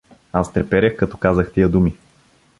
[0.33, 1.97] Аз треперех, като казах тия думи.